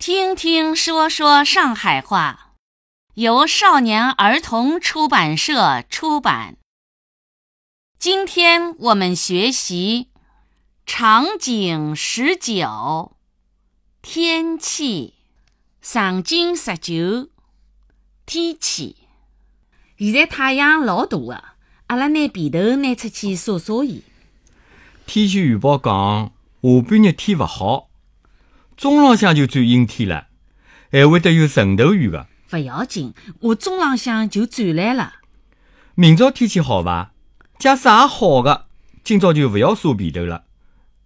[0.00, 2.54] 听听说说上海话，
[3.16, 6.56] 由少年儿童出版社出版。
[7.98, 10.08] 今天我们学习
[10.86, 13.14] 场景十九，
[14.00, 15.12] 天气。
[15.82, 17.28] 场景十九，
[18.24, 18.96] 天气。
[19.98, 21.44] 现在太阳老大个，
[21.88, 24.02] 阿拉拿被头拿出去晒晒伊。
[25.04, 26.32] 天气预报讲
[26.62, 27.89] 下半日天勿好，
[28.80, 30.28] 中浪向就转阴天了，
[30.90, 32.28] 还会得有晨头雨个。
[32.50, 35.16] 勿要紧，我中浪向就转来了。
[35.94, 37.12] 明朝天气好伐？
[37.58, 38.68] 假使也好个，
[39.04, 40.44] 今朝就勿要晒被头了。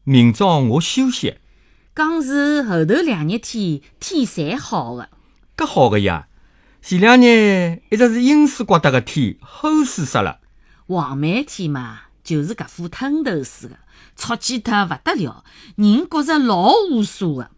[0.05, 1.39] 明朝我休息。
[1.97, 5.09] 讲是后头两日天天侪好个，
[5.57, 6.29] 搿好个呀！
[6.81, 10.39] 前两日一直是阴水刮得个天，齁死死了。
[10.87, 13.75] 黄梅天嘛，就是搿副吞头似个，
[14.15, 15.45] 吵起脱勿得了，
[15.75, 17.51] 人觉着老无所个。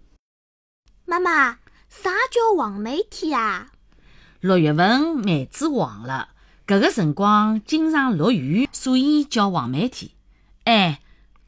[1.08, 3.68] 妈妈，啥叫黄梅天啊？
[4.40, 6.30] 六月份梅子黄了，
[6.66, 10.10] 搿个辰光经常落雨，所以叫黄梅天。
[10.64, 11.00] 哎，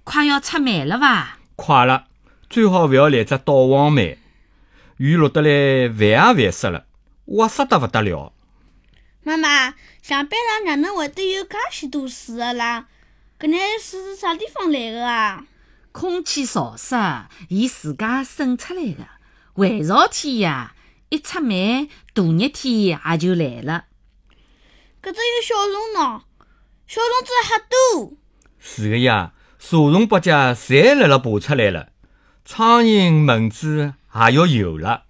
[0.05, 1.39] 快要出梅了伐？
[1.57, 2.05] 快了。
[2.49, 4.19] 最好勿要来只倒黄梅，
[4.99, 6.87] 雨落得来，烦也烦死了，
[7.25, 8.33] 哇塞得勿得了。
[9.25, 12.87] 妈妈，上班上哪能会得有介许多水个啦？
[13.41, 15.45] 搿眼水是啥地方来个啊？
[15.91, 16.95] 空气潮湿，
[17.49, 19.05] 伊自家渗出来个。
[19.59, 20.77] 回潮天呀，
[21.09, 23.87] 一出梅，大热天也就来了。
[25.03, 26.23] 搿只有小虫喏，
[26.87, 28.13] 小虫子还多。
[28.61, 31.89] 是个呀，蛇虫百甲侪辣辣爬出来了。
[32.45, 35.07] 苍蝇、蚊子也要有了，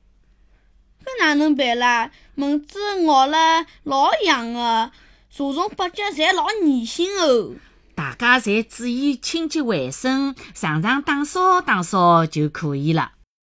[1.05, 2.11] 搿哪能办啦？
[2.37, 4.91] 蚊子咬了老痒个，
[5.29, 7.55] 蛇虫百甲侪老恶心哦。
[7.95, 13.13] 大家侪注意清洁卫生，常常打扫打扫就可以了。